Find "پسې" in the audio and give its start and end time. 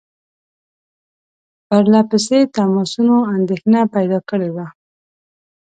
2.09-2.39